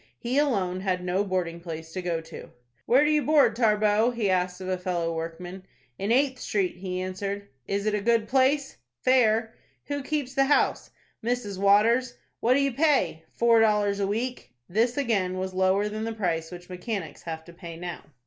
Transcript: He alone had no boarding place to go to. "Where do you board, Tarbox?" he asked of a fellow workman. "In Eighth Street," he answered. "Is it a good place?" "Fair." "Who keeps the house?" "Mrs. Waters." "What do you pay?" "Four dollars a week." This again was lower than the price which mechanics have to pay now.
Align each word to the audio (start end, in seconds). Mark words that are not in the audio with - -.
He 0.17 0.39
alone 0.39 0.79
had 0.79 1.03
no 1.03 1.23
boarding 1.23 1.59
place 1.59 1.93
to 1.93 2.01
go 2.01 2.21
to. 2.21 2.49
"Where 2.87 3.05
do 3.05 3.11
you 3.11 3.21
board, 3.21 3.55
Tarbox?" 3.55 4.15
he 4.15 4.31
asked 4.31 4.59
of 4.59 4.67
a 4.67 4.75
fellow 4.79 5.13
workman. 5.13 5.61
"In 5.99 6.11
Eighth 6.11 6.39
Street," 6.39 6.77
he 6.77 6.99
answered. 6.99 7.47
"Is 7.67 7.85
it 7.85 7.93
a 7.93 8.01
good 8.01 8.27
place?" 8.27 8.77
"Fair." 9.03 9.53
"Who 9.89 10.01
keeps 10.01 10.33
the 10.33 10.45
house?" 10.45 10.89
"Mrs. 11.23 11.59
Waters." 11.59 12.15
"What 12.39 12.55
do 12.55 12.61
you 12.61 12.73
pay?" 12.73 13.21
"Four 13.35 13.59
dollars 13.59 13.99
a 13.99 14.07
week." 14.07 14.51
This 14.67 14.97
again 14.97 15.37
was 15.37 15.53
lower 15.53 15.87
than 15.87 16.03
the 16.05 16.13
price 16.13 16.49
which 16.49 16.67
mechanics 16.67 17.21
have 17.21 17.45
to 17.45 17.53
pay 17.53 17.77
now. 17.77 18.01